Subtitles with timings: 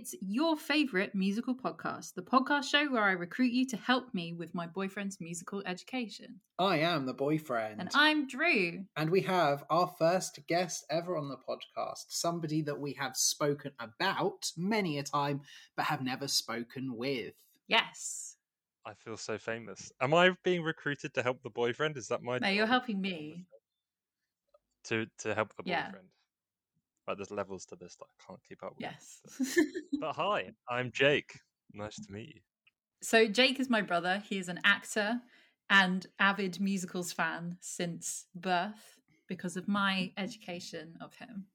[0.00, 4.32] It's Your Favorite Musical Podcast, the podcast show where I recruit you to help me
[4.32, 6.40] with my boyfriend's musical education.
[6.58, 7.80] I am the boyfriend.
[7.82, 8.86] And I'm Drew.
[8.96, 13.72] And we have our first guest ever on the podcast, somebody that we have spoken
[13.78, 15.42] about many a time,
[15.76, 17.34] but have never spoken with.
[17.68, 18.36] Yes.
[18.86, 19.92] I feel so famous.
[20.00, 21.98] Am I being recruited to help the boyfriend?
[21.98, 23.44] Is that my No, you're helping me.
[24.84, 25.88] to to help the Yeah.
[25.88, 26.08] boyfriend?
[27.10, 28.82] But there's levels to this that I can't keep up with.
[28.82, 29.56] Yes.
[30.00, 31.40] But hi, I'm Jake.
[31.74, 32.40] Nice to meet you.
[33.02, 34.22] so, Jake is my brother.
[34.24, 35.20] He is an actor
[35.68, 40.22] and avid musicals fan since birth because of my mm-hmm.
[40.22, 41.46] education of him.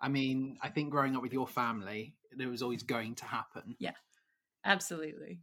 [0.00, 3.74] I mean, I think growing up with your family, it was always going to happen.
[3.80, 3.96] Yeah,
[4.64, 5.40] absolutely.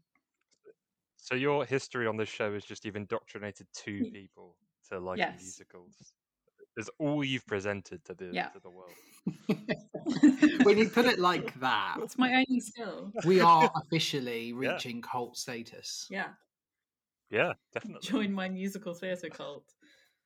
[1.17, 4.55] So your history on this show is just you've indoctrinated two people
[4.89, 5.41] to like Yes.
[5.41, 6.13] musicals.
[6.79, 8.47] Is all you've presented to the Yeah.
[8.49, 8.93] to the world.
[10.63, 13.11] when you put it like that, It's my only skill.
[13.25, 14.55] we are officially Yeah.
[14.55, 16.07] reaching cult status.
[16.09, 16.29] Yeah.
[17.29, 18.07] Yeah, definitely.
[18.07, 19.65] Join my musical theatre cult.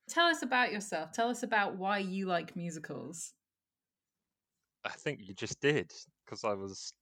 [0.07, 1.11] Tell us about yourself.
[1.11, 3.33] Tell us about why you like musicals.
[4.85, 5.91] I think you just did
[6.23, 6.93] because I was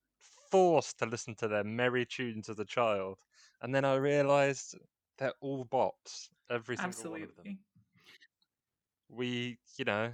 [0.50, 3.18] forced to listen to their merry tunes as a child,
[3.62, 4.78] and then I realised
[5.18, 6.30] they're all bops.
[6.50, 7.60] Every single one of them.
[9.12, 9.30] Absolutely.
[9.30, 10.12] We, you know,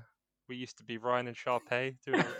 [0.50, 2.24] we used to be Ryan and Sharpay doing.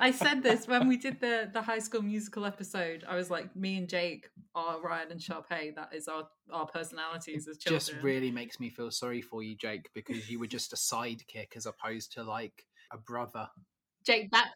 [0.00, 3.04] I said this when we did the the High School Musical episode.
[3.06, 5.74] I was like, me and Jake are Ryan and Sharpay.
[5.74, 7.80] That is our our personalities as children.
[7.80, 11.56] just really makes me feel sorry for you, Jake, because you were just a sidekick
[11.56, 13.48] as opposed to like a brother.
[14.04, 14.30] Jake.
[14.30, 14.50] That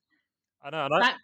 [0.62, 1.16] I know, and I, that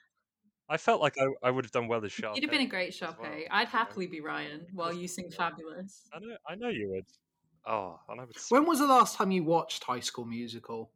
[0.68, 2.36] I felt like I, I would have done well as Sharpay.
[2.36, 3.46] you'd have been a great as well, Sharpay.
[3.50, 3.70] I'd know?
[3.70, 5.36] happily be Ryan while you sing yeah.
[5.36, 6.02] fabulous.
[6.14, 7.06] I know, I know you would.
[7.66, 8.36] Oh, and I would.
[8.48, 10.90] When was the last time you watched High School Musical?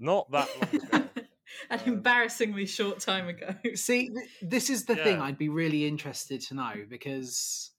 [0.00, 1.08] not that long ago?
[1.70, 3.54] An Um, embarrassingly short time ago.
[3.74, 7.72] See, th- this is the thing I'd be really interested to know because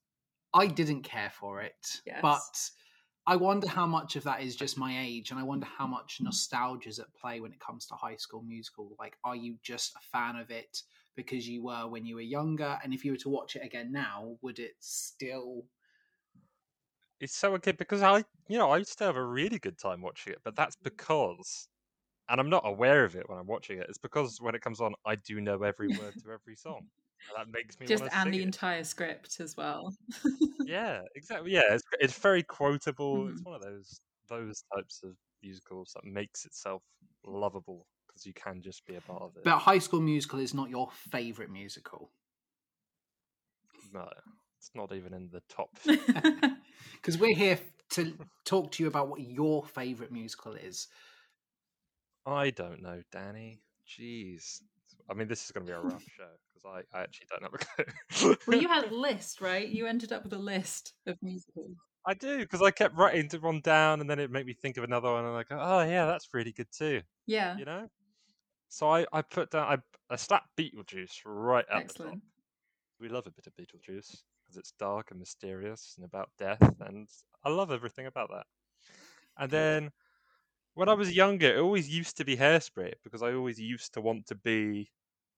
[0.53, 2.01] I didn't care for it.
[2.06, 2.19] Yes.
[2.22, 2.69] But
[3.25, 6.19] I wonder how much of that is just my age, and I wonder how much
[6.22, 8.95] nostalgia's at play when it comes to High School Musical.
[9.00, 10.81] Like, are you just a fan of it
[11.16, 12.78] because you were when you were younger?
[12.84, 15.63] And if you were to watch it again now, would it still.
[17.21, 20.01] It's so okay because I, you know, I used to have a really good time
[20.01, 21.69] watching it, but that's because,
[22.29, 23.87] and I'm not aware of it when I'm watching it.
[23.89, 26.83] It's because when it comes on, I do know every word to every song.
[27.29, 28.43] And that makes me Just and the it.
[28.43, 29.95] entire script as well.
[30.63, 31.51] Yeah, exactly.
[31.51, 33.29] Yeah, it's it's very quotable.
[33.29, 33.45] It's Mhm.
[33.45, 36.83] one of those those types of musicals that makes itself
[37.25, 39.43] lovable because you can just be a part of it.
[39.43, 42.11] But High School Musical is not your favourite musical.
[43.91, 44.09] no,
[44.61, 45.69] it's not even in the top.
[46.94, 47.57] Because we're here
[47.91, 48.13] to
[48.45, 50.88] talk to you about what your favourite musical is.
[52.27, 53.61] I don't know, Danny.
[53.88, 54.61] Jeez.
[55.09, 57.41] I mean, this is going to be a rough show because I, I actually don't
[57.41, 58.38] have a clue.
[58.47, 59.67] well, you had a list, right?
[59.67, 61.75] You ended up with a list of musicals.
[62.05, 64.78] I do because I kept writing to one down, and then it made me think
[64.78, 67.57] of another one, and I go, "Oh yeah, that's really good too." Yeah.
[67.57, 67.88] You know.
[68.69, 72.13] So I, I put down I, I slapped Beetlejuice right at the top.
[72.99, 77.07] We love a bit of Beetlejuice because it's dark and mysterious and about death, and
[77.44, 78.45] I love everything about that.
[79.38, 79.91] And then
[80.73, 84.01] when I was younger, it always used to be Hairspray because I always used to
[84.01, 84.90] want to be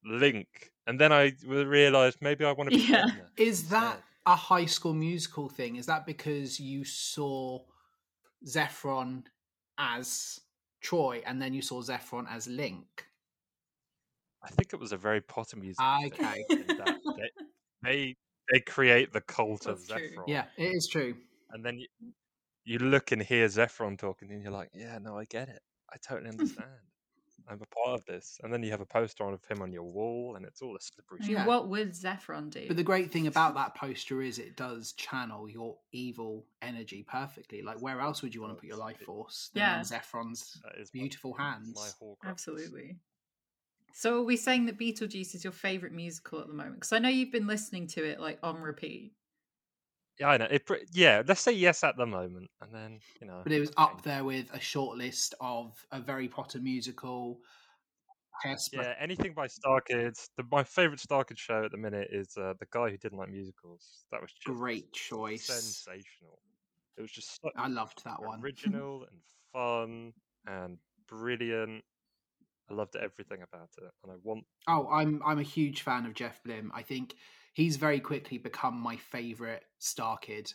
[0.04, 3.06] Link, and then I realized maybe I want to be Yeah.
[3.08, 4.04] Edna Is that instead.
[4.26, 5.76] a high school musical thing?
[5.76, 7.60] Is that because you saw
[8.46, 9.24] Zephron
[9.78, 10.40] as
[10.82, 13.06] Troy and then you saw Zephron as Link?
[14.44, 15.78] I think it was a very Potter music.
[15.80, 16.46] Thing okay.
[16.50, 17.30] that they,
[17.82, 18.16] they
[18.52, 20.10] they create the cult That's of true.
[20.10, 20.24] Zephron.
[20.28, 21.16] Yeah, it is true.
[21.52, 21.88] and then you,
[22.66, 25.62] you look and hear Zephron talking, and you're like, yeah, no, I get it.
[25.92, 26.68] I totally understand.
[27.46, 28.40] I'm a part of this.
[28.42, 30.80] And then you have a poster of him on your wall, and it's all a
[30.80, 31.46] slippery I mean, Yeah.
[31.46, 32.66] What would Zephron do?
[32.70, 37.62] But the great thing about that poster is it does channel your evil energy perfectly.
[37.62, 39.76] Like, where else would you want to put your life force than Yeah.
[39.78, 41.96] on Zephron's That is my- beautiful my hands?
[42.02, 42.16] Horcruxes.
[42.30, 42.96] Absolutely.
[43.94, 46.76] So are we saying that Beetlejuice is your favourite musical at the moment?
[46.76, 49.14] Because I know you've been listening to it like on repeat.
[50.20, 50.48] Yeah, I know.
[50.50, 53.42] It, yeah, let's say yes at the moment, and then you know.
[53.44, 57.40] But it was up there with a short list of a Very Potter musical.
[58.44, 58.74] Hairspray.
[58.74, 60.30] Yeah, anything by Star Kids.
[60.38, 63.18] The, my favorite Star Kids show at the minute is uh, the guy who didn't
[63.18, 64.06] like musicals.
[64.12, 65.46] That was just Great choice.
[65.46, 66.40] sensational.
[66.98, 68.40] It was just so I loved that one.
[68.44, 69.20] original and
[69.52, 70.14] fun
[70.48, 71.84] and brilliant.
[72.70, 74.46] I loved everything about it, and I want.
[74.68, 76.70] Oh, I'm I'm a huge fan of Jeff Blim.
[76.74, 77.16] I think
[77.54, 80.52] he's very quickly become my favorite Star Kid.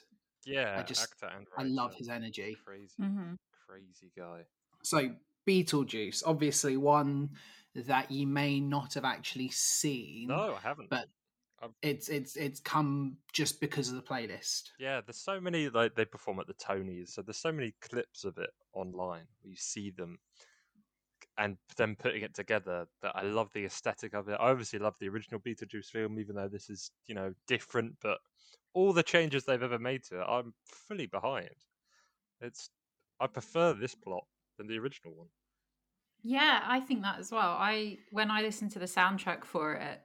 [0.46, 2.56] Yeah, I just- actor and I love his energy.
[2.64, 3.34] Crazy, Mm-hmm.
[3.69, 4.44] crazy guy.
[4.82, 5.10] So
[5.46, 7.31] Beetlejuice, obviously one
[7.75, 10.28] that you may not have actually seen.
[10.28, 10.88] No, I haven't.
[10.90, 11.08] But
[11.62, 14.70] I've- it's it's it's come just because of the playlist.
[14.78, 18.25] Yeah, there's so many like they perform at the Tonys, so there's so many clips
[18.25, 20.19] of it online where you see them
[21.38, 24.35] and them putting it together that I love the aesthetic of it.
[24.35, 28.20] I obviously love the original Beetlejuice film, even though this is, you know, different, but
[28.75, 31.50] all the changes they've ever made to it, I'm fully behind.
[32.40, 32.70] It's
[33.20, 34.26] I prefer this plot
[34.58, 35.31] than the original one.
[36.23, 37.56] Yeah, I think that as well.
[37.58, 40.02] I when I listened to the soundtrack for it,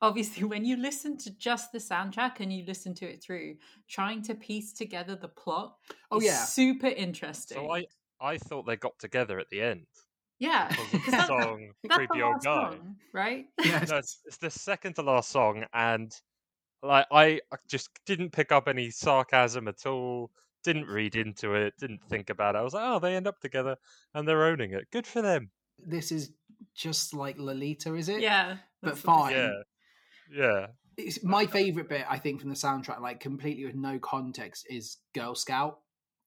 [0.00, 3.58] obviously when you listen to just the soundtrack and you listen to it through,
[3.88, 5.78] trying to piece together the plot
[6.12, 7.70] Oh is yeah, super interesting.
[7.70, 7.86] So I
[8.20, 9.86] I thought they got together at the end
[10.42, 12.70] yeah, because of 'Cause the that's, song that's Creepy the Old last Guy.
[12.70, 13.44] song, right?
[13.64, 13.84] yeah.
[13.88, 16.12] No, it's, it's the second to last song, and
[16.82, 20.30] like I I just didn't pick up any sarcasm at all.
[20.64, 21.74] Didn't read into it.
[21.78, 22.58] Didn't think about it.
[22.58, 23.76] I was like, oh, they end up together
[24.14, 24.86] and they're owning it.
[24.92, 25.50] Good for them.
[25.78, 26.30] This is
[26.76, 28.20] just like Lolita, is it?
[28.20, 29.34] Yeah, but fine.
[29.34, 29.52] Yeah,
[30.32, 30.66] yeah.
[30.96, 34.98] It's my favorite bit, I think, from the soundtrack, like completely with no context, is
[35.14, 35.78] Girl Scout.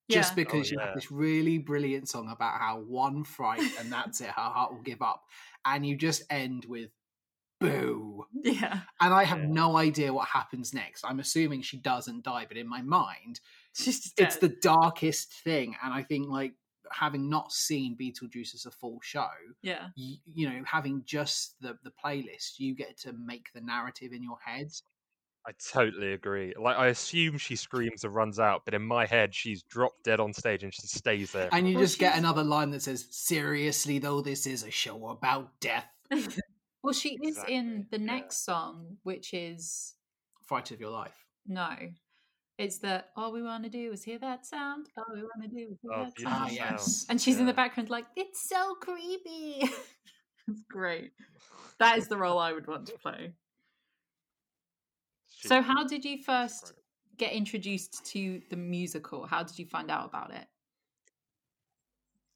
[0.09, 0.35] Just Yeah.
[0.35, 0.85] because Oh, you yeah.
[0.85, 4.81] have this really brilliant song about how one fright and that's it, her heart will
[4.83, 5.23] give up,
[5.65, 6.91] and you just end with
[7.59, 8.25] boo.
[8.43, 9.47] Yeah, And I have Yeah.
[9.47, 11.03] no idea what happens next.
[11.05, 13.41] I'm assuming she doesn't die, but in my mind,
[13.73, 15.75] she's just it's the darkest thing.
[15.83, 16.55] And I think, like,
[16.91, 19.29] having not seen Beetlejuice as a full show,
[19.61, 19.89] yeah.
[19.95, 24.23] you, you know, having just the the playlist, you get to make the narrative in
[24.23, 24.71] your head.
[25.47, 26.53] I totally agree.
[26.59, 30.19] Like I assume she screams and runs out, but in my head, she's dropped dead
[30.19, 31.49] on stage and she stays there.
[31.51, 35.51] And you just get another line that says, "Seriously, though, this is a show about
[35.59, 35.85] death."
[36.83, 38.11] well, she is in Exactly, the yeah.
[38.11, 39.93] next song, which is
[40.41, 41.25] Fight of your life.
[41.45, 41.69] no.
[42.57, 44.87] It's that all we want to do is hear that sound.
[44.97, 46.51] All we want to do is hear Oh, that beautiful Ah, sound.
[46.55, 47.05] yes.
[47.09, 49.59] And she's in the background, like it's so creepy.
[50.47, 51.11] it's great.
[51.79, 53.33] That is the role I would want to play.
[55.45, 56.73] So, how did you first
[57.17, 59.25] get introduced to the musical?
[59.27, 60.47] How did you find out about it?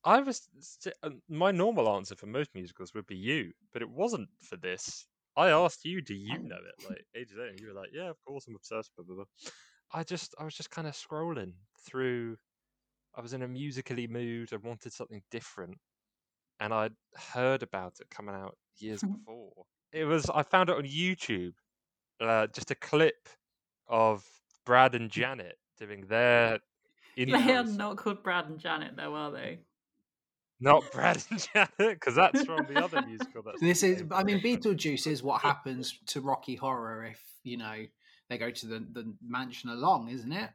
[0.04, 0.48] I was
[1.04, 5.06] uh, my normal answer for most musicals would be you, but it wasn't for this.
[5.36, 8.10] I asked you, "Do you know it?" Like ages later, and you were like, "Yeah,
[8.10, 9.26] of course, I'm obsessed." Blah blah blah.
[9.92, 12.38] I just, I was just kind of scrolling through.
[13.16, 14.54] I was in a musically mood.
[14.54, 15.80] I wanted something different,
[16.60, 19.66] and I'd heard about it coming out years before.
[19.94, 20.30] It was.
[20.30, 21.56] I found it on YouTube.
[22.20, 23.30] Uh, just a clip
[23.88, 24.26] of
[24.66, 26.60] Brad and Janet doing their.
[27.18, 29.60] They are not called Brad and Janet, though, are they?
[30.62, 33.42] Not Brad and Janet, because that's from the other musical.
[33.44, 34.40] That's This is, I mean.
[34.40, 37.76] Beetlejuice is what happens to Rocky Horror if you know
[38.30, 40.50] they go to the the mansion along, isn't it?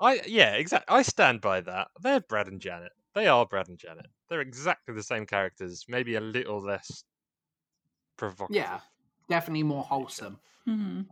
[0.00, 0.94] I yeah, exactly.
[0.94, 1.88] I stand by that.
[2.00, 2.92] They're Brad and Janet.
[3.14, 4.06] They are Brad and Janet.
[4.28, 7.04] They're exactly the same characters, maybe a little less
[8.16, 8.56] provocative.
[8.56, 8.80] Yeah,
[9.28, 10.40] definitely more wholesome.
[10.68, 11.02] Mm-hmm.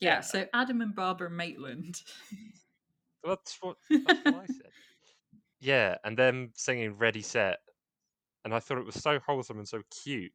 [0.00, 0.20] Yeah, Yeah.
[0.20, 2.02] so Adam and Barbara Maitland.
[3.24, 4.72] That's what, that's what I said.
[5.60, 7.60] Yeah, and them singing "Ready Set,"
[8.44, 10.32] and I thought it was so wholesome and so cute,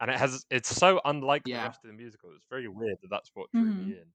[0.00, 1.52] and it has it's so unlike Yeah.
[1.52, 2.34] the rest of the musical.
[2.36, 3.92] It's very weird that that's what drew Mhm.
[3.92, 4.12] me in,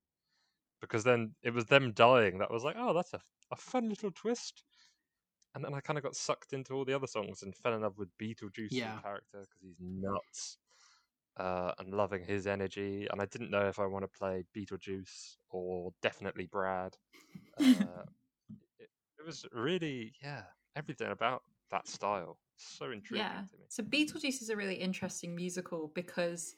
[0.81, 4.11] because then it was them dying that was like, oh, that's a a fun little
[4.11, 4.63] twist.
[5.55, 7.81] And then I kind of got sucked into all the other songs and fell in
[7.81, 9.01] love with Beetlejuice as Yeah.
[9.01, 10.57] character because he's nuts
[11.37, 13.07] uh, and loving his energy.
[13.11, 16.95] And I didn't know if I want to play Beetlejuice or definitely Brad.
[17.59, 17.63] Uh,
[18.79, 18.89] it,
[19.19, 20.43] it was really, yeah,
[20.75, 22.39] everything about that style.
[22.57, 23.41] So intriguing yeah.
[23.51, 23.65] to me.
[23.69, 26.55] So Beetlejuice is a really interesting musical because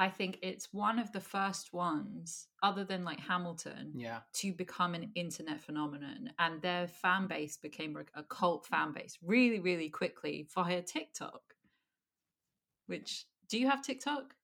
[0.00, 4.94] I think it's one of the first ones, other than like Hamilton, Yeah, to become
[4.94, 6.30] an internet phenomenon.
[6.38, 11.42] And their fan base became a cult fan base really, really quickly via TikTok.
[12.86, 14.34] Which, do you have TikTok?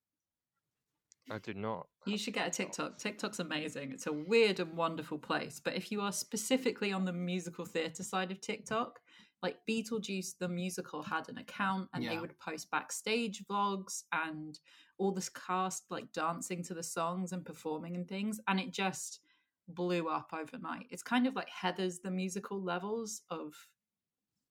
[1.30, 1.86] I do not.
[2.06, 2.98] You should get a TikTok.
[2.98, 3.92] TikTok's amazing.
[3.92, 5.60] It's a weird and wonderful place.
[5.62, 9.00] But if you are specifically on the musical theatre side of TikTok,
[9.42, 14.58] like Beetlejuice, the musical had an account and they would post backstage vlogs and
[14.98, 18.40] all this cast like dancing to the songs and performing and things.
[18.48, 19.20] And it just
[19.68, 20.86] blew up overnight.
[20.90, 23.54] It's kind of like Heathers the musical levels of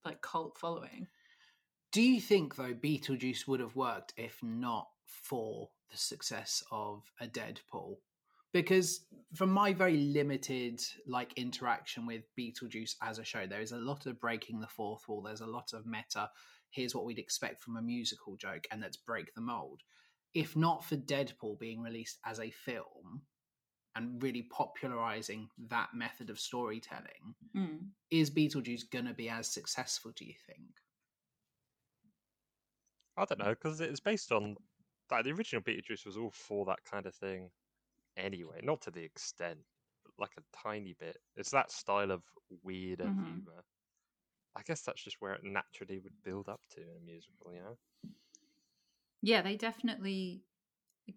[0.05, 1.07] like cult following.
[1.93, 7.27] Do you think though Beetlejuice would have worked if not for the success of a
[7.27, 7.97] Deadpool?
[8.51, 13.77] Because from my very limited like interaction with Beetlejuice as a show, there is a
[13.77, 15.21] lot of breaking the fourth wall.
[15.21, 16.31] There's a lot of meta.
[16.71, 19.81] Here's what we'd expect from a musical joke, and let's break the mold.
[20.33, 23.21] If not for Deadpool being released as a film,
[23.95, 27.91] and really popularizing that method of storytelling, Mm.
[28.09, 30.81] is Beetlejuice going to be as successful, do you think?
[33.17, 34.57] I don't know because it's based on
[35.11, 37.51] like the original Beetlejuice was all for that kind of thing
[38.17, 39.61] anyway, not to the extent,
[40.05, 41.17] but like a tiny bit.
[41.35, 43.19] It's that style of weird and Mhm.
[43.19, 43.63] humor.
[44.55, 47.61] I guess that's just where it naturally would build up to in a musical, you
[47.61, 47.77] know.
[49.21, 50.45] Yeah, they definitely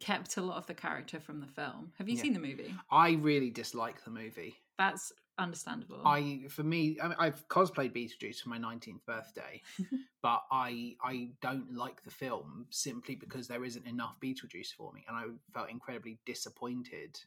[0.00, 1.92] kept a lot of the character from the film.
[1.98, 2.18] Have you Yeah.
[2.18, 2.82] seen the movie?
[2.90, 4.56] I really dislike the movie.
[4.78, 6.00] That's understandable.
[6.04, 9.62] I, for me, I mean, I've cosplayed Beetlejuice for my 19th birthday,
[10.22, 15.04] but I, I don't like the film simply because there isn't enough Beetlejuice for me,
[15.08, 17.20] and I felt incredibly disappointed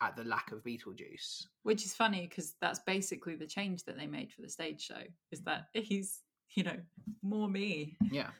[0.00, 1.46] at the lack of Beetlejuice.
[1.62, 5.02] Which is funny because that's basically the change that they made for the stage show.
[5.30, 6.20] Is that he's,
[6.54, 6.76] you know,
[7.22, 7.96] more me.
[8.10, 8.30] Yeah.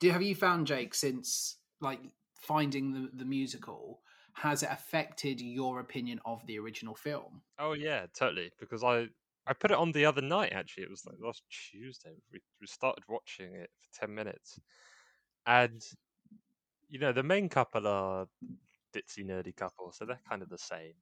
[0.00, 2.00] Do have you found Jake since like
[2.38, 4.00] finding the the musical?
[4.34, 7.42] Has it affected your opinion of the original film?
[7.58, 8.52] Oh yeah, totally.
[8.58, 9.08] Because I
[9.46, 10.52] I put it on the other night.
[10.52, 12.16] Actually, it was like last Tuesday.
[12.32, 14.58] We we started watching it for ten minutes,
[15.46, 15.82] and
[16.88, 18.26] you know the main couple are
[18.94, 20.94] ditzy nerdy couple, so they're kind of the same.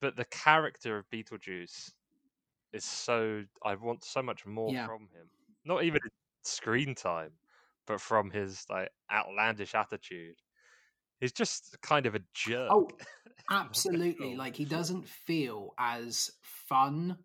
[0.00, 1.92] But the character of Beetlejuice
[2.72, 4.86] is so I want so much more Yeah.
[4.86, 5.30] from him.
[5.64, 6.10] Not even in
[6.44, 7.34] screen time,
[7.86, 10.40] but from his like outlandish attitude.
[11.20, 12.70] He's just kind of a jerk.
[12.72, 12.88] Oh,
[13.50, 14.36] Absolutely.
[14.36, 17.16] Like he doesn't feel as fun.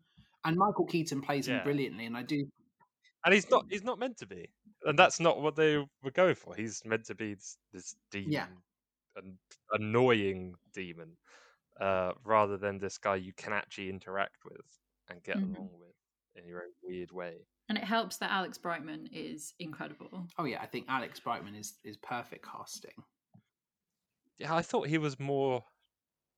[0.44, 2.48] And Michael Keaton plays him brilliantly, and I do.
[3.26, 4.50] and he's not he's not meant to be
[4.86, 8.32] and that's not what they were going for he's meant to be this, this demon
[8.32, 8.48] Yeah.
[9.18, 9.38] an
[9.72, 11.18] annoying demon
[11.82, 14.66] uh rather than this guy you can actually interact with
[15.10, 15.56] and get Mhm.
[15.56, 15.96] along with
[16.36, 20.28] in your own weird way And it helps that Alex Brightman is incredible.
[20.38, 22.98] Oh yeah, I think Alex Brightman is is perfect casting.
[24.40, 25.64] Yeah i thought he was more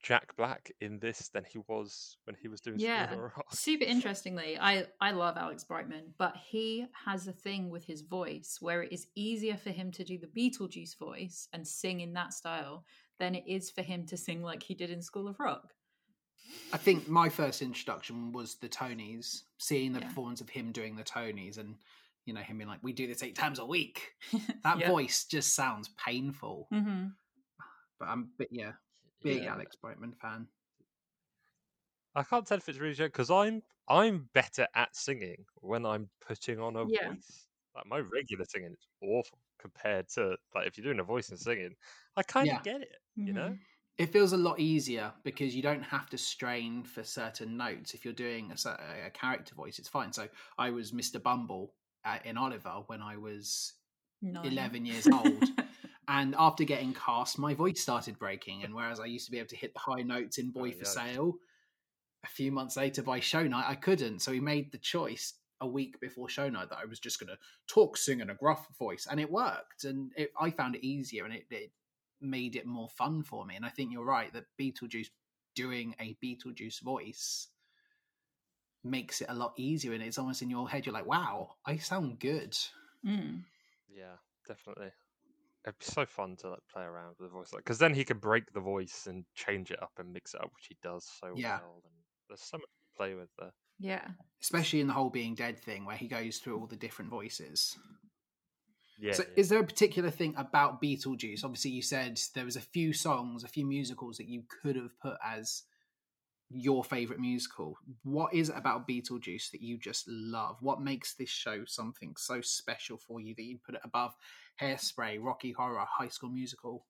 [0.04, 3.14] jack black in this than he was when he was doing Yeah.
[3.18, 3.48] Rock.
[3.52, 8.60] Super interestingly, I, I love Alex Brightman, but he has a thing with his voice
[8.62, 12.34] where it is easier for him to do the Beetlejuice voice and sing in that
[12.34, 12.86] style
[13.18, 15.74] than it is for him to sing like he did in School of Rock.
[16.72, 20.08] I think my first introduction was the Tonys, seeing the Yeah.
[20.10, 21.76] performance of him doing the Tonys, and
[22.26, 24.12] you know him being like, "We do this eight times a week."
[24.64, 24.90] That Yeah.
[24.90, 26.68] voice just sounds painful.
[26.70, 27.08] hmm
[28.00, 28.74] But I'm, but yeah,
[29.24, 29.48] big Yeah.
[29.48, 30.48] Alex Brightman fan.
[32.16, 36.60] i can't tell if it's really because i'm i'm better at singing when i'm putting
[36.60, 37.00] on a Yeah.
[37.04, 41.30] voice like my regular singing is awful compared to like if you're doing a voice
[41.30, 41.76] and singing
[42.16, 42.64] i kind of Yeah.
[42.64, 43.60] get it you know Mhm.
[43.98, 47.94] It feels a lot easier because you don't have to strain for certain notes.
[47.96, 48.70] If you're doing a,
[49.08, 50.14] a character voice, it's fine.
[50.14, 51.20] So I was Mr.
[51.20, 51.76] Bumble
[52.06, 53.74] uh, in Oliver when I was
[54.22, 54.44] Nine.
[54.44, 55.52] 11 years old.
[56.08, 58.64] And after getting cast, my voice started breaking.
[58.64, 60.80] And whereas I used to be able to hit the high notes in Boy Oh,
[60.80, 60.88] for yikes.
[60.88, 61.34] Sale,
[62.24, 64.22] a few months later by show night, I couldn't.
[64.22, 67.30] So he made the choice a week before show night that I was just going
[67.30, 67.38] to
[67.68, 69.08] talk, sing in a gruff voice.
[69.10, 69.84] And it worked.
[69.84, 71.72] And it, I found it easier and it, it
[72.22, 73.56] made it more fun for me.
[73.56, 75.10] And I think you're right that Beetlejuice
[75.56, 77.50] doing a Beetlejuice voice
[78.84, 79.92] makes it a lot easier.
[79.92, 82.58] And it's almost in your head, you're like, wow, I sound good.
[83.06, 83.42] Mm.
[83.94, 84.16] Yeah,
[84.48, 84.92] definitely.
[85.68, 88.06] It'd be so fun to like play around with the voice, like because then he
[88.06, 91.06] could break the voice and change it up and mix it up, which he does
[91.20, 91.60] so Yeah.
[91.62, 91.82] well.
[91.84, 91.94] And
[92.30, 93.52] there's so much to play with there.
[93.80, 94.08] Yeah.
[94.42, 97.78] especially in the whole being dead thing where he goes through all the different voices
[98.98, 99.14] Yeah.
[99.14, 99.30] so yeah.
[99.36, 103.44] is there a particular thing about beetlejuice obviously you said there was a few songs
[103.44, 105.64] a few musicals that you could have put as
[106.50, 111.30] your favorite musical what is it about beetlejuice that you just love what makes this
[111.30, 114.16] show something so special for you that you put it above
[114.62, 116.86] hairspray rocky horror high school musical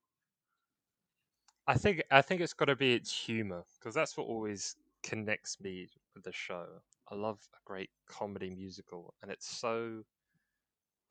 [1.67, 5.59] I think I think it's got to be its humor because that's what always connects
[5.59, 6.65] me with the show.
[7.11, 10.03] I love a great comedy musical, and it's so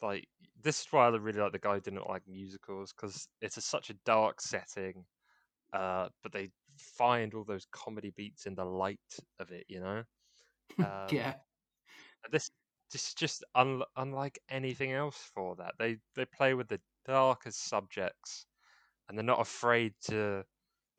[0.01, 0.27] like
[0.63, 3.61] this is why I really like the guy who didn't like musicals because it's a,
[3.61, 5.05] such a dark setting,
[5.75, 10.05] uh, but they find all those comedy beats in the light of it, you know.
[10.81, 11.35] Um, yeah
[12.31, 12.51] this
[12.93, 15.75] this is just un- unlike anything else for that.
[15.79, 18.47] They they play with the darkest subjects,
[19.09, 20.45] and they're not afraid to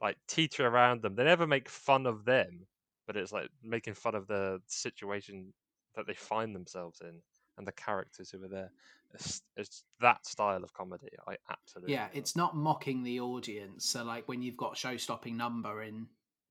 [0.02, 1.16] like teeter around them.
[1.16, 2.68] They never make fun of them,
[3.08, 5.54] but it's like making fun of the situation
[5.96, 7.22] that they find themselves in
[7.58, 8.72] and the characters who are there.
[9.14, 11.10] It's, it's that style of comedy.
[11.28, 12.12] I absolutely yeah love.
[12.14, 16.08] it's not mocking the audience so like when you've got show-stopping number in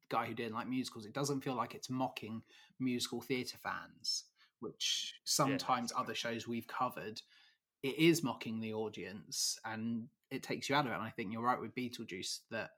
[0.09, 2.41] guy who didn't like musicals it doesn't feel like it's mocking
[2.81, 4.25] musical theatre fans
[4.61, 6.01] which sometimes true.
[6.01, 7.21] other shows we've covered
[7.83, 11.31] it is mocking the audience and it takes you out of it and i think
[11.31, 12.71] you're right with beetlejuice that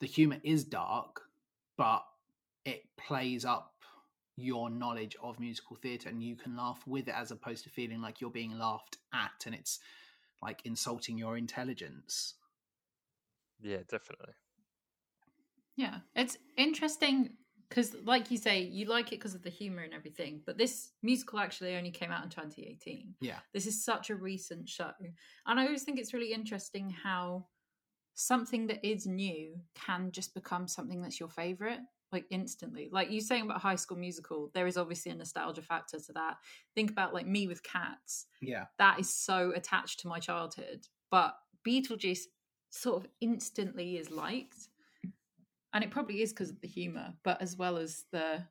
[0.00, 1.20] the humor is dark,
[1.76, 2.02] but
[2.64, 3.74] it plays up
[4.40, 8.00] your knowledge of musical theatre and you can laugh with it as opposed to feeling
[8.00, 9.78] like you're being laughed at and it's
[10.42, 12.34] like insulting your intelligence.
[13.60, 14.32] Yeah, definitely.
[15.76, 17.30] Yeah, it's interesting
[17.68, 20.42] because, like you say, you like it because of the humor and everything.
[20.44, 23.14] But this musical actually only came out in 2018.
[23.20, 24.90] Yeah, this is such a recent show,
[25.46, 27.46] and I always think it's really interesting how
[28.14, 31.80] something that is new can just become something that's your favorite
[32.12, 32.88] like instantly.
[32.90, 36.36] Like you saying about high school musical there is obviously a nostalgia factor to that.
[36.74, 38.26] Think about like me with cats.
[38.40, 38.66] Yeah.
[38.78, 41.36] That is so attached to my childhood but
[41.66, 42.20] beetlejuice
[42.70, 44.68] sort of instantly is liked
[45.72, 48.44] and it probably is because of the humor but as well as the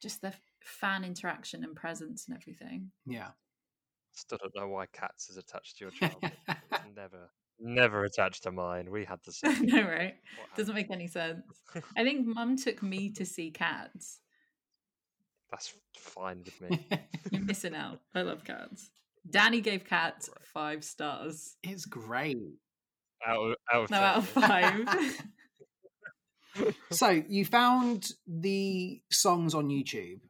[0.00, 2.90] just the fan interaction and presence and everything.
[3.06, 3.28] Yeah.
[4.12, 6.32] Still don't know why cats is attached to your childhood
[6.94, 7.30] never
[7.60, 8.90] never attached to mine.
[8.90, 9.66] We had the same.
[9.66, 10.14] no, right?
[10.56, 11.42] Doesn't make any sense.
[11.96, 14.20] I think mum took me to see cats.
[15.50, 16.86] That's fine with me.
[17.30, 18.00] You're missing out.
[18.14, 18.90] I love cats.
[19.28, 21.56] Danny gave cats five stars.
[21.62, 22.38] It's great.
[23.24, 25.22] Out of, out of no, out of five.
[26.90, 30.20] so you found the songs on YouTube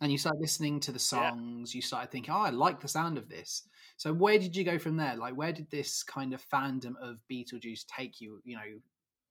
[0.00, 1.74] and you started listening to the songs.
[1.74, 1.78] Yeah.
[1.78, 4.78] You started thinking, "Oh, I like the sound of this." So where did you go
[4.78, 5.16] from there?
[5.16, 8.40] Like, where did this kind of fandom of Beetlejuice take you?
[8.44, 8.80] You know,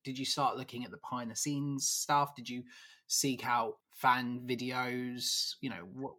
[0.03, 2.35] did you start looking at the behind the scenes stuff?
[2.35, 2.63] Did you
[3.07, 5.55] seek out fan videos?
[5.61, 6.13] You know, what?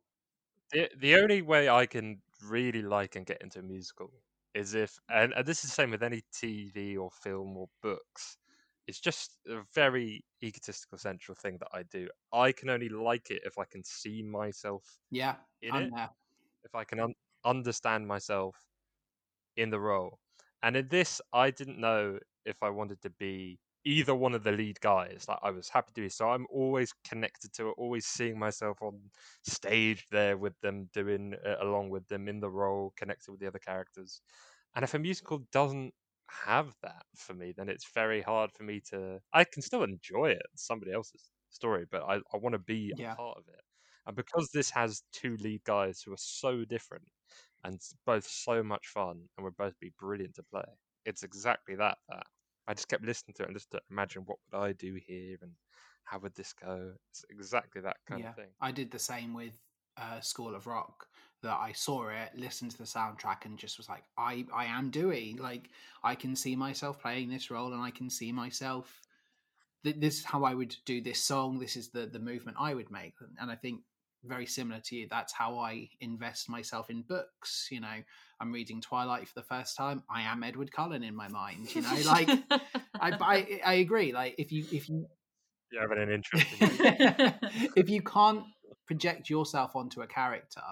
[0.73, 4.11] The the only way I can really like and get into a musical
[4.55, 8.37] is if, and, and this is the same with any TV or film or books.
[8.91, 12.09] It's just a very egotistical central thing that I do.
[12.33, 14.99] I can only like it if I can see myself.
[15.13, 15.93] Yeah, in I'm it.
[15.95, 16.11] There.
[16.65, 18.57] If I can un- understand myself
[19.57, 20.19] in the role.
[20.65, 24.51] And in this, I didn't know if I wanted to be either one of the
[24.51, 25.27] lead guys.
[25.29, 26.09] Like I was happy to be.
[26.09, 29.13] So I'm always connected to it, always seeing myself on
[29.45, 33.47] stage there with them, doing uh, along with them in the role, connected with the
[33.47, 34.21] other characters.
[34.75, 35.95] And if a musical doesn't
[36.47, 39.21] have that for me, then it's very hard for me to.
[39.33, 43.13] I can still enjoy it, somebody else's story, but I, I want to be yeah.
[43.13, 43.61] a part of it.
[44.07, 47.05] And because this has two lead guys who are so different,
[47.65, 50.65] and both so much fun and would both be brilliant to play.
[51.05, 51.99] It's exactly that.
[52.09, 52.25] That
[52.67, 55.37] I just kept listening to it and just to imagine what would I do here
[55.43, 55.53] and
[56.05, 56.93] how would this go.
[57.11, 58.49] It's exactly that kind yeah, of thing.
[58.61, 59.59] I did the same with
[59.97, 61.07] uh, School of Rock.
[61.43, 64.91] That I saw it, listened to the soundtrack, and just was like, I I am
[64.91, 65.37] Dewey.
[65.41, 65.71] Like
[66.03, 69.01] I can see myself playing this role, and I can see myself.
[69.83, 71.59] This is how I would do this song.
[71.59, 73.81] This is the the movement I would make, and I think
[74.25, 75.07] very similar to you.
[75.11, 77.69] That's how I invest myself in books.
[77.71, 78.03] You know,
[78.41, 80.03] I'm reading Twilight for the first time.
[80.11, 81.75] I am Edward Cullen in my mind.
[81.75, 82.61] You know, like I,
[83.01, 84.13] I, I agree.
[84.13, 85.07] Like if you if you
[85.71, 86.59] you're having an interesting.
[87.77, 88.45] if you can't
[88.87, 90.63] project yourself onto a character,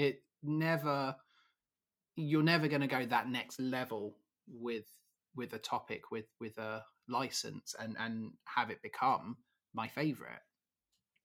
[0.00, 1.14] it never
[2.16, 4.16] you're never going to go that next level
[4.48, 4.86] with
[5.36, 9.36] with a topic with with a license and and have it become
[9.74, 10.42] my favorite.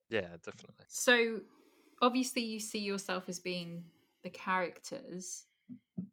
[0.10, 0.86] Yeah definitely.
[0.88, 1.40] So
[2.02, 3.86] obviously you see yourself as being
[4.24, 5.46] the characters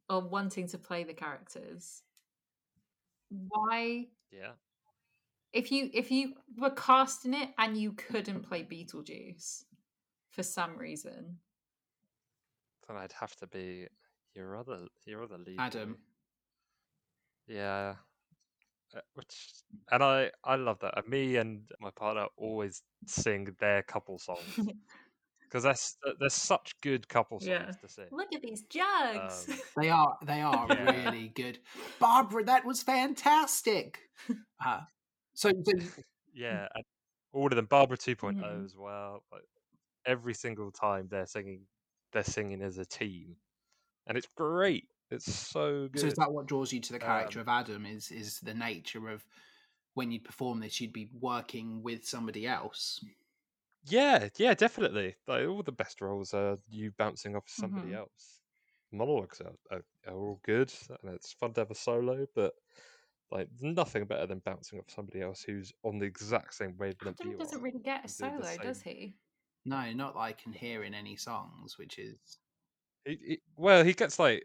[0.09, 2.03] or wanting to play the characters.
[3.29, 4.53] Why yeah.
[5.53, 9.65] if you if you were casting it and you couldn't play beetlejuice
[10.31, 11.39] for some reason
[12.87, 13.87] then i'd have to be
[14.35, 15.97] your other your other lead adam
[17.47, 17.95] yeah
[18.97, 19.49] uh, which
[19.91, 24.59] and i i love that me and my partner always sing their couple songs
[25.53, 27.67] because there's there's such good couple songs yeah.
[27.67, 28.07] to sing.
[28.11, 29.49] Look at these jugs.
[29.51, 31.09] Um, they are they are yeah.
[31.09, 31.59] really good.
[31.99, 33.99] Barbara, that was fantastic.
[34.65, 34.79] Uh,
[35.35, 35.73] so, so,
[36.33, 36.85] yeah, and
[37.33, 37.67] all of them.
[37.69, 38.65] Barbara 2.0 mm-hmm.
[38.65, 39.25] as well.
[39.33, 39.43] Like,
[40.07, 41.63] every single time they're singing,
[42.13, 43.37] they're singing as a team,
[44.07, 44.89] and it's great.
[45.11, 46.01] It's so good.
[46.01, 47.87] So is that what draws you to the character um, of Adam?
[47.87, 49.25] Is is the nature of
[49.95, 53.05] when you perform this, you'd be working with somebody else?
[53.85, 55.17] Yeah, yeah, definitely.
[55.27, 57.97] Like all the best roles are you bouncing off somebody mm-hmm.
[57.97, 58.41] else.
[58.93, 60.73] Monologues are, are, are all good,
[61.03, 62.53] and it's fun to have a solo, but
[63.31, 67.21] like nothing better than bouncing off somebody else who's on the exact same wavelength.
[67.21, 69.15] Adam doesn't really get a solo, does he?
[69.65, 72.17] No, not that I can hear in any songs, which is.
[73.05, 74.45] He, he, well, he gets like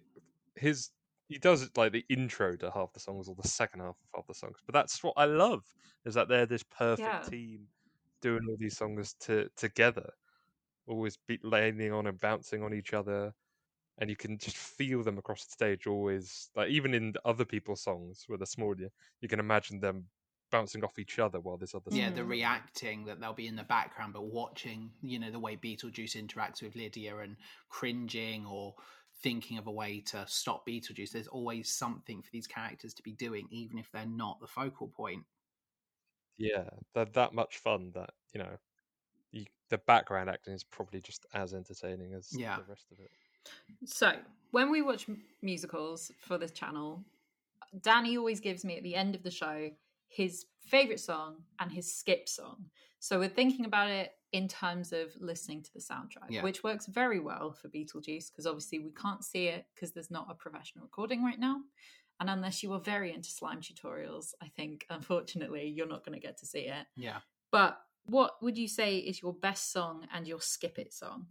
[0.55, 0.91] his
[1.27, 4.27] he does like the intro to half the songs or the second half of half
[4.27, 4.57] the songs.
[4.65, 5.63] But that's what I love
[6.05, 7.21] is that they're this perfect yeah.
[7.21, 7.67] team
[8.21, 10.09] doing all these songs to, together,
[10.87, 13.33] always be landing on and bouncing on each other,
[13.99, 15.85] and you can just feel them across the stage.
[15.85, 18.89] Always like even in other people's songs where they're smaller,
[19.21, 20.05] you can imagine them
[20.49, 21.91] bouncing off each other while there's other.
[21.91, 22.15] Yeah, stuff.
[22.15, 22.29] the Mhm.
[22.29, 26.61] reacting that they'll be in the background, but watching, you know, the way Beetlejuice interacts
[26.61, 27.37] with Lydia and
[27.69, 28.75] cringing or
[29.21, 31.11] thinking of a way to stop Beetlejuice.
[31.11, 34.87] There's always something for these characters to be doing, even if they're not the focal
[34.89, 35.25] point.
[36.37, 38.57] Yeah, they're that much fun that you know,
[39.31, 42.57] you, the background acting is probably just as entertaining as Yeah.
[42.57, 43.11] the rest of it.
[43.85, 44.19] So,
[44.51, 45.07] when we watch
[45.41, 47.03] musicals for this channel,
[47.81, 49.71] Danny always gives me at the end of the show
[50.07, 52.65] his favorite song and his skip song.
[52.99, 56.43] So, we're thinking about it in terms of listening to the soundtrack, Yeah.
[56.43, 60.27] which works very well for Beetlejuice because obviously we can't see it because there's not
[60.29, 61.61] a professional recording right now.
[62.19, 66.25] And unless you are very into slime tutorials, I think unfortunately you're not going to
[66.25, 66.87] get to see it.
[66.97, 67.19] Yeah.
[67.51, 71.27] But what would you say is your best song and your skip it song?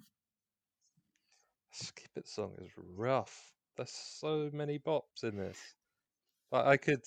[1.73, 3.53] Skip It song is rough.
[3.77, 5.59] There's so many bops in this.
[6.51, 7.03] Like I could,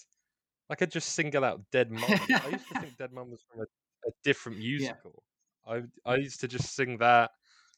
[0.69, 2.03] I could just single out Dead Mum.
[2.09, 5.23] I used to think Dead Mum was from a, a different musical.
[5.67, 7.31] I I used to just sing that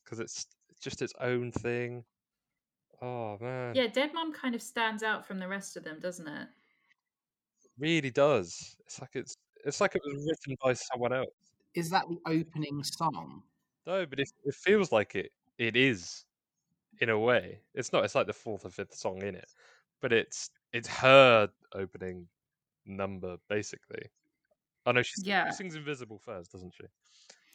[0.03, 0.47] because it's
[0.81, 2.05] just its own thing.
[3.01, 6.27] Oh man, Yeah, Dead Mom kind of stands out from the rest of them, doesn't
[6.27, 6.49] it?
[7.77, 8.75] really does.
[8.85, 11.53] It's like it's it's like it was written by someone else.
[11.73, 13.43] Is that the opening song?
[13.85, 16.25] No, but it it feels like it it is
[17.01, 17.61] in a way.
[17.73, 18.05] It's not.
[18.05, 19.53] It's like the fourth or fifth song in it,
[20.01, 22.27] but it's it's her opening
[22.85, 24.03] number basically.
[24.85, 25.45] Oh no, she, Yeah.
[25.45, 26.85] she sings Invisible first, doesn't she?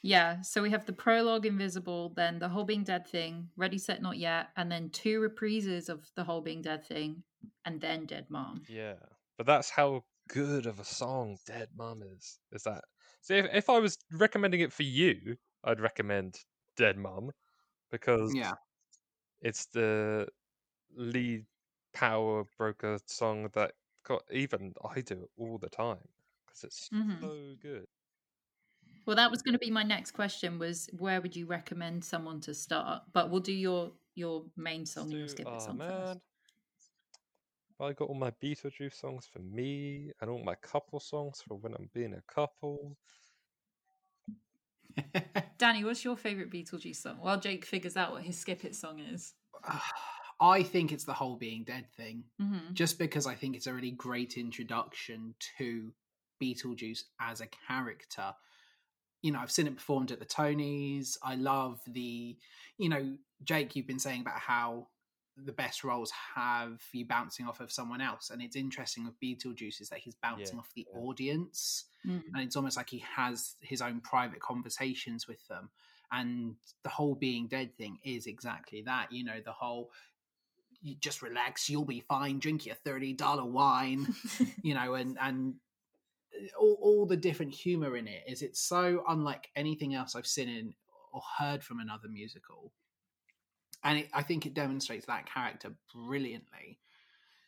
[0.03, 4.03] Yeah, so we have the prologue Invisible, then the whole being dead thing, Ready Set
[4.03, 7.25] Not Yet, and then two reprises of the whole being dead thing,
[7.65, 8.63] and then Dead Mom.
[8.69, 8.99] Yeah,
[9.37, 12.39] but that's how good of a song Dead Mom is.
[12.53, 12.85] Is that?
[13.23, 16.45] So if if I was recommending it for you, I'd recommend
[16.77, 17.31] Dead Mom
[17.91, 18.55] because Yeah.
[19.41, 20.29] it's the
[20.95, 21.47] lead
[21.95, 23.75] power broker song that
[24.07, 26.09] got even I do it all the time
[26.47, 27.21] because it's Mhm.
[27.21, 27.87] so good.
[29.05, 32.41] Well, that was going to be my next question: was where would you recommend someone
[32.43, 33.03] to start?
[33.13, 36.21] But we'll do your your main song and skip oh, song man.
[37.79, 41.75] I got all my Beetlejuice songs for me and all my couple songs for when
[41.75, 42.97] I'm being a couple.
[45.59, 47.19] Danny, what's your favorite Beetlejuice song?
[47.21, 49.35] While Jake figures out what his skip it song is.
[50.41, 52.25] I think it's the whole being dead thing.
[52.39, 55.93] hmm just because I think it's a really great introduction to
[56.43, 58.35] Beetlejuice as a character.
[59.23, 61.17] You know, I've seen it performed at the Tonys.
[61.23, 62.37] I love the,
[62.77, 64.89] you know, Jake, you've been saying about how
[65.43, 68.29] the best roles have you bouncing off of someone else.
[68.31, 71.01] And it's interesting with Beetlejuice is that he's bouncing Yeah, off the yeah.
[71.01, 72.23] audience Mm.
[72.35, 75.71] and it's almost like he has his own private conversations with them
[76.13, 79.91] and the whole being dead thing is exactly that you know the whole
[80.87, 84.07] you just relax you'll be fine drink your $30 wine
[84.63, 85.55] you know and and
[86.35, 90.27] uh, all, all the different humor in it is it's so unlike anything else i've
[90.27, 90.75] seen in
[91.17, 92.73] or heard from another musical.
[93.83, 96.79] And it, i think it demonstrates that character brilliantly.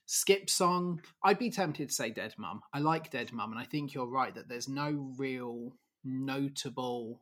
[0.06, 2.62] Skip song i'd be tempted to say dead mum.
[2.72, 5.74] I like dead mum and i think you're right that there's no real
[6.04, 7.20] notable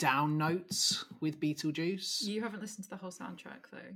[0.00, 3.94] down notes with beetlejuice You haven't listened to the whole soundtrack though.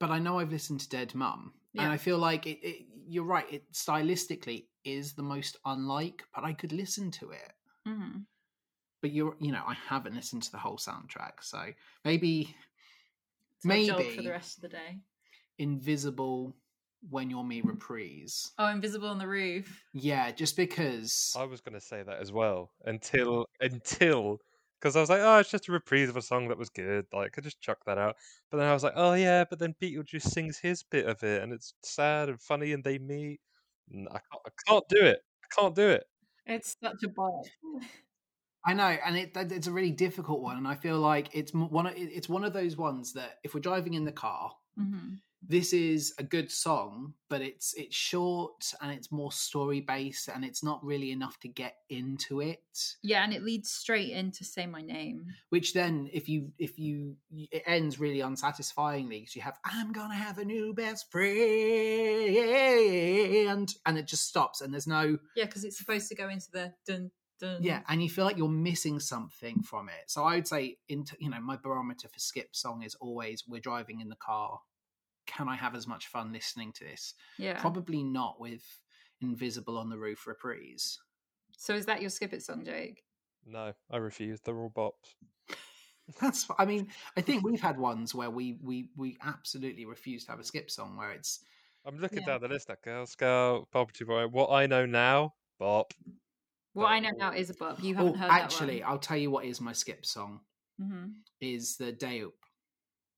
[0.00, 2.86] but I know I've listened to Dead Mum, and I feel like it, it.
[3.10, 3.46] You're right.
[3.52, 7.52] It stylistically is the most unlike, but I could listen to it.
[7.86, 8.18] hmm
[9.02, 11.60] But you're, you know, I haven't listened to the whole soundtrack, so
[12.04, 12.54] maybe
[13.60, 14.98] So a job for the rest of the day.
[15.58, 16.54] Invisible
[17.10, 18.52] when you're me reprise.
[18.58, 19.82] Oh, Invisible on the Roof.
[19.92, 21.34] Yeah, just because.
[21.36, 24.38] I was going to say that as well until until
[24.80, 27.06] because I was like, oh, it's just a reprise of a song that was good.
[27.12, 28.16] Like, I just chuck that out.
[28.50, 31.42] But then I was like, oh yeah, but then Beetlejuice sings his bit of it,
[31.42, 33.40] and it's sad and funny, and they meet.
[33.92, 35.20] N- I can't, I can't do it.
[35.44, 36.04] I can't do it.
[36.46, 37.44] It's such a bop.
[38.66, 41.86] I know, and it, it's a really difficult one, and I feel like it's one.
[41.86, 45.72] Of, it's one of those ones that if we're driving in the car, hmm this
[45.72, 50.62] is a good song, but it's it's short and it's more story based, and it's
[50.62, 52.58] not really enough to get into it.
[53.02, 55.26] Yeah, and it leads straight into Say My Name.
[55.50, 60.14] Which then, if you if you it ends really unsatisfyingly because you have I'm gonna
[60.14, 61.28] have a new best friend,
[63.86, 66.74] and it just stops, and there's no Yeah, because it's supposed to go into the
[66.86, 67.62] dun dun.
[67.62, 70.10] yeah, and you feel like you're missing something from it.
[70.10, 73.60] So I would say, into you know, my barometer for skip song is always we're
[73.60, 74.60] driving in the car.
[75.28, 77.14] Can I have as much fun listening to this?
[77.38, 77.60] yeah.
[77.60, 78.64] Probably not with
[79.20, 80.98] Invisible on the Roof reprise.
[81.56, 83.04] So is that your skip it song, Jake?
[83.46, 84.40] No, I refuse.
[84.40, 85.14] They're all bops.
[86.20, 86.48] That's.
[86.58, 90.40] I mean, I think we've had ones where we we we absolutely refuse to have
[90.40, 91.40] a skip song where it's
[91.84, 92.26] I'm looking Yeah.
[92.26, 92.76] down the list now.
[92.82, 94.26] Girl Scout, Poverty Boy.
[94.26, 95.92] What I know now, Bop.
[96.74, 97.82] What I know now is a bop.
[97.82, 100.40] You haven't Oh, heard actually, that I'll tell you what is my skip song.
[100.80, 101.06] Mm-hmm.
[101.40, 102.34] Is the day up.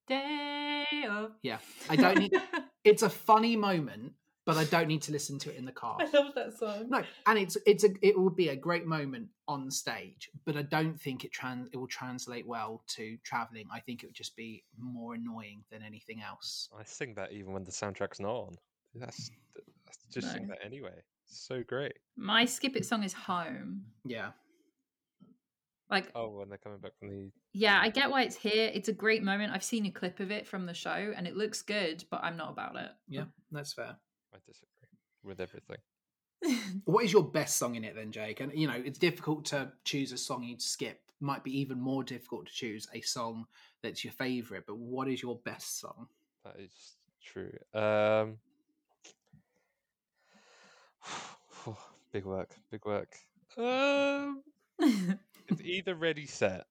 [0.09, 0.60] Day
[1.09, 1.33] of.
[1.43, 2.33] Yeah, I don't need.
[2.83, 4.15] It's a funny moment,
[4.47, 5.99] but I don't need to listen to it in the car.
[6.01, 6.87] I love that song.
[6.89, 10.63] No, and it's it's a it will be a great moment on stage, but I
[10.63, 13.67] don't think it trans it will translate well to traveling.
[13.71, 16.71] I think it would just be more annoying than anything else.
[16.77, 18.57] I sing that even when the soundtrack's not on.
[18.95, 19.31] That's,
[19.85, 21.03] that's just sing that anyway.
[21.27, 21.93] So great.
[22.17, 23.83] My skip it song is home.
[24.05, 24.31] Yeah,
[25.91, 27.31] Like, Oh, when they're coming back from the.
[27.53, 28.71] yeah, I get why it's here.
[28.73, 29.53] It's a great moment.
[29.53, 32.37] I've seen a clip of it from the show and it looks good, but I'm
[32.37, 32.91] not about it.
[33.09, 33.97] yeah, that's fair.
[34.33, 34.89] I disagree
[35.25, 35.79] with everything.
[36.87, 38.41] What is your best song in it then, Jake?
[38.41, 41.01] And you know, it's difficult to choose a song you'd skip.
[41.21, 43.45] Might be even more difficult to choose a song
[43.83, 44.65] that's your favorite.
[44.67, 46.07] But what is your best song?
[46.45, 46.73] That is
[47.23, 47.53] true.
[47.75, 48.39] Um,
[52.13, 53.15] big work, big work.
[53.59, 54.43] Um,
[55.51, 56.65] it's either Ready Set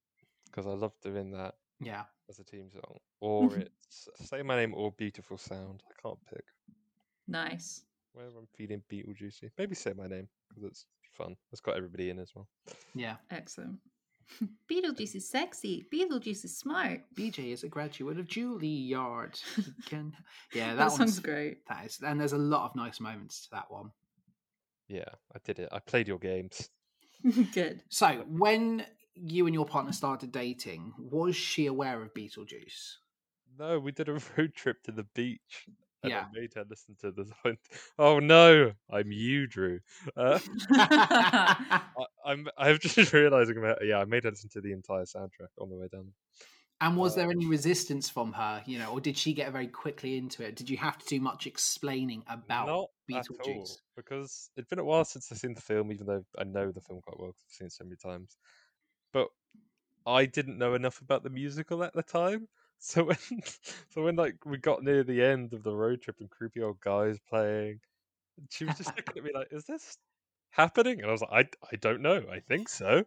[0.46, 4.74] because I love doing that Yeah, as a team song, or it's Say My Name
[4.74, 5.84] or Beautiful Sound.
[5.90, 6.44] I can't pick.
[7.28, 7.84] nice.
[8.14, 11.36] Whenever I'm feeling Beetlejuicy, maybe Say My Name because it's fun.
[11.52, 12.48] It's got everybody in as well.
[12.96, 13.16] yeah.
[13.30, 13.78] Excellent.
[14.72, 15.86] Beetlejuice is sexy.
[15.94, 17.02] Beetlejuice is smart.
[17.16, 19.40] BJ is a graduate of Juilliard.
[19.56, 20.14] He can,
[20.54, 21.66] yeah, That, that, song's one's great.
[21.68, 23.92] that is, and there's a lot of nice moments to that one.
[24.88, 25.70] Yeah, I did it.
[25.72, 26.70] I played your games.
[27.54, 27.84] good.
[27.90, 32.96] So, when you and your partner started dating, was she aware of Beetlejuice?
[33.58, 35.68] No, we did a road trip to the beach.
[36.02, 36.22] And Yeah.
[36.34, 37.58] I made her listen to the song.
[37.98, 39.82] Oh no, I'm you, Drew.
[40.16, 40.40] Uh,
[40.78, 45.50] I, I'm I'm just realizing about yeah, I made her listen to the entire soundtrack
[45.60, 46.14] on the way down.
[46.82, 49.68] And was Uh, there any resistance from her, you know, or did she get very
[49.68, 50.56] quickly into it?
[50.56, 53.82] Did you have to do much explaining about Not at all, Beetlejuice?
[53.96, 56.82] because it'd been a while since I've seen the film, even though I know the
[56.82, 58.38] film quite well 'cause I've seen it so many times.
[59.14, 59.30] But
[60.06, 62.50] I didn't know enough about the musical at the time.
[62.80, 63.18] So when
[63.90, 66.80] so when like we got near the end of the road trip and creepy old
[66.82, 67.82] guys playing,
[68.52, 69.98] she was just looking at me like, "Is this
[70.52, 72.28] happening?" And I was like, "I I don't know.
[72.30, 73.06] I think so."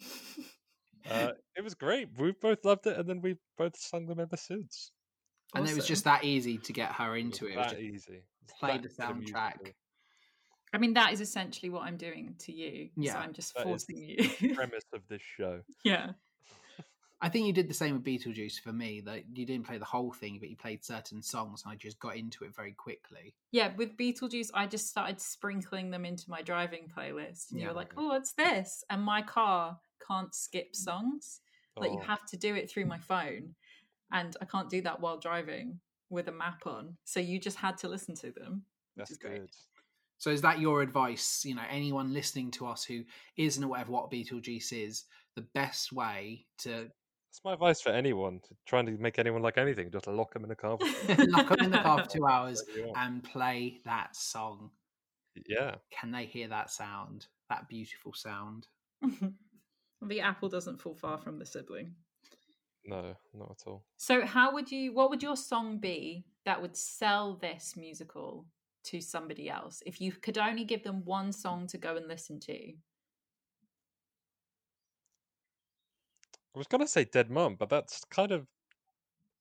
[1.04, 2.18] Uh, it was great.
[2.18, 4.92] We both loved it, and then we both sung them ever since.
[5.54, 7.52] And it was just that easy to get her into it.
[7.52, 8.22] It was that easy.
[8.44, 9.72] It's play back the soundtrack.
[10.72, 12.88] I mean, that is essentially what I'm doing to you.
[12.96, 14.54] Yeah, So I'm just that is forcing you.
[14.54, 15.60] premise of this show.
[15.84, 16.12] yeah.
[17.24, 19.00] I think you did the same with Beetlejuice for me.
[19.00, 22.00] That you didn't play the whole thing, but you played certain songs, and I just
[22.00, 23.36] got into it very quickly.
[23.52, 27.52] Yeah, with Beetlejuice, I just started sprinkling them into my driving playlist.
[27.52, 27.68] And you Yeah.
[27.68, 28.82] were like, oh, what's this?
[28.90, 30.76] And my car can't skip mm.
[30.76, 31.40] songs.
[31.76, 33.02] Like, you Oh, have to do it through my mm.
[33.04, 33.54] phone.
[34.12, 36.96] And I can't do that while driving with a map on.
[37.04, 38.64] So you just had to listen to them.
[38.96, 39.40] that's is great.
[39.40, 39.50] good.
[40.18, 41.42] So, is that your advice?
[41.44, 43.02] You know, anyone listening to us who
[43.36, 48.38] isn't aware of what Beetlejuice is, the best way to That's my advice for anyone
[48.40, 49.90] to trying to make anyone like anything.
[49.90, 50.78] Just lock them in a car.
[50.78, 52.98] for- lock them in the car for two hours Whatever you want.
[52.98, 54.70] and play that song.
[55.48, 57.26] Yeah, Can they hear that sound?
[57.48, 58.68] That beautiful sound.
[60.02, 61.94] the apple doesn't fall far from the sibling.
[62.84, 63.84] No, not at all.
[63.96, 68.46] So, how would you, what would your song be that would sell this musical
[68.84, 69.82] to somebody else?
[69.86, 72.72] If you could only give them one song to go and listen to,
[76.54, 78.46] I was gonna say Dead Mum, but that's kind of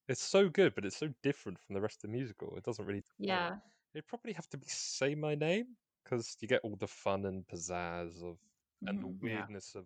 [0.08, 2.56] it's so good, but it's so different from the rest of the musical.
[2.58, 3.04] It doesn't really.
[3.20, 3.56] yeah.
[3.94, 5.66] It'd probably have to be Say My Name
[6.04, 8.38] because you get all the fun and pizzazz of
[8.88, 9.18] and the Mhm.
[9.22, 9.36] Yeah.
[9.42, 9.86] weirdness of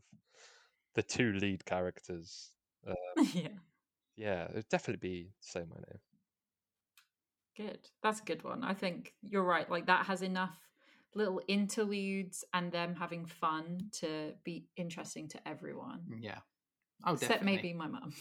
[0.93, 2.51] the two lead characters.
[2.87, 2.93] Uh,
[3.33, 3.47] yeah.
[4.15, 5.99] yeah, it'd definitely be Say My Name.
[7.57, 7.79] Good.
[8.03, 8.63] That's a good one.
[8.63, 9.69] I think you're right.
[9.69, 10.57] Like that has enough
[11.13, 16.01] little interludes and them having fun to be interesting to everyone.
[16.19, 16.39] Yeah.
[17.05, 17.55] Oh, Except definitely.
[17.55, 18.13] maybe my mum.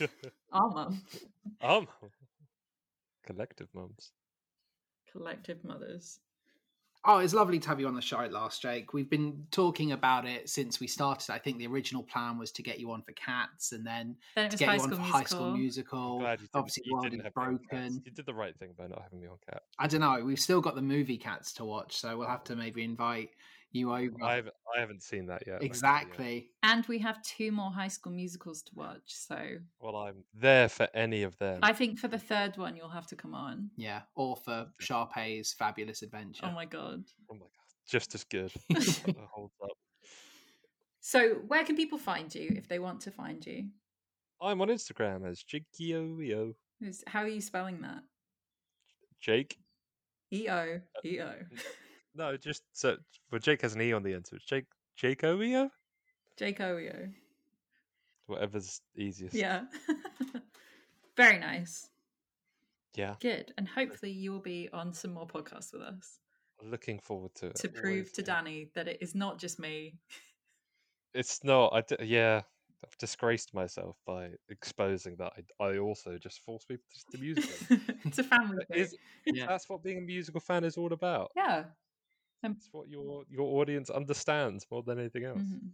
[0.52, 1.02] Our mum.
[1.60, 1.88] um,
[3.26, 4.12] collective mums.
[5.10, 6.20] Collective mothers.
[7.08, 8.92] Oh, it's lovely to have you on the show at last, Jake.
[8.92, 11.32] We've been talking about it since we started.
[11.32, 14.50] I think the original plan was to get you on for Cats and then Then
[14.50, 15.12] to get you on for Musical.
[15.12, 16.20] High School Musical.
[16.20, 17.68] You Obviously, you World didn't is have me on Cats.
[17.70, 18.02] Broken.
[18.04, 19.62] You did the right thing by not having me on Cat.
[19.78, 20.24] I don't know.
[20.24, 23.30] We've still got the movie Cats to watch, so we'll have to maybe invite
[23.76, 24.22] you over.
[24.22, 25.54] I haven't, I haven't seen that yet.
[25.56, 25.70] actually, yet.
[25.70, 26.50] exactly.
[26.62, 29.02] And we have two more High School Musicals to watch.
[29.06, 29.38] So
[29.80, 31.60] Well, I'm there for any of them.
[31.62, 33.70] I think for the third one, you'll have to come on.
[33.76, 34.02] Yeah.
[34.14, 36.46] Or for Sharpay's Fabulous oh Adventure.
[36.46, 37.04] Oh my God.
[37.30, 37.48] Oh my god,
[37.88, 38.52] just as good.
[38.70, 39.70] That uh, holds up.
[41.00, 43.66] So, where can people find you if they want to find you?
[44.40, 48.02] I'm on Instagram as Jiggyoo Is- How are you spelling that?
[49.20, 49.56] Jake
[50.32, 50.80] EO.
[50.96, 51.34] Uh, EO.
[52.16, 52.96] No, just so
[53.30, 54.64] well, Jake has an E on the end, so it's Jake
[54.96, 55.70] Jake Oeo?
[56.36, 57.08] Jake Oeo.
[58.26, 59.34] Whatever's easiest.
[59.34, 59.64] Yeah.
[61.16, 61.88] Very nice.
[62.94, 63.14] Yeah.
[63.20, 63.52] Good.
[63.58, 66.18] And hopefully you will be on some more podcasts with us
[66.64, 67.56] Looking forward to it.
[67.56, 68.26] to prove always, to yeah.
[68.26, 69.98] Danny that it is not just me.
[71.14, 71.72] It's not.
[71.74, 72.42] I d- yeah.
[72.84, 77.50] I've disgraced myself by exposing that I, I also just force people to, to music.
[78.04, 78.78] it's a family thing.
[78.80, 79.46] Is Yeah.
[79.46, 81.30] that's what being a musical fan is all about?
[81.36, 81.64] yeah.
[82.56, 85.38] It's what your your audience understands more than anything else.
[85.42, 85.70] Mhm.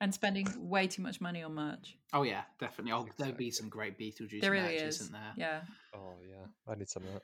[0.00, 1.96] And spending way too much money on merch.
[2.12, 2.92] Oh yeah, definitely.
[2.92, 5.00] Oh, there'll be some great Beetlejuice There merch, really is.
[5.00, 5.32] isn't there?
[5.36, 5.62] Yeah.
[5.94, 7.22] Oh yeah, I need some of that.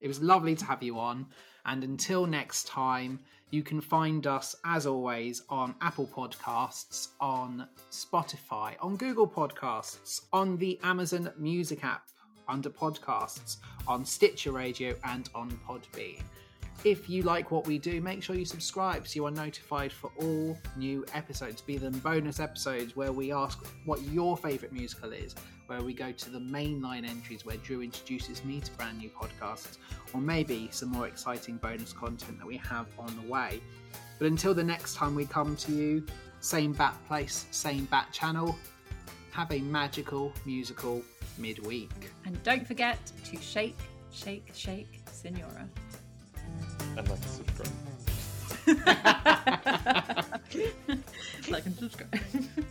[0.00, 1.26] It was lovely to have you on.
[1.64, 3.18] And until next time,
[3.50, 10.58] you can find us, as always, on Apple Podcasts, on Spotify, on Google Podcasts, on
[10.58, 12.04] the Amazon Music app
[12.46, 13.56] under podcasts,
[13.88, 16.22] on Stitcher Radio, and on Podbean.
[16.84, 20.12] If you like what we do, make sure you subscribe so you are notified for
[20.20, 25.34] all new episodes, be them bonus episodes where we ask what your favourite musical is,
[25.66, 29.78] where we go to the mainline entries where Drew introduces me to brand new podcasts,
[30.12, 33.60] or maybe some more exciting bonus content that we have on the way.
[34.18, 36.06] But until the next time we come to you,
[36.40, 38.56] same bat place, same bat channel,
[39.32, 41.02] have a magical musical
[41.36, 41.90] midweek.
[42.24, 43.76] And don't forget to shake,
[44.12, 45.68] shake, shake, Senora.
[46.96, 47.72] And like and subscribe.
[51.50, 52.66] like and subscribe.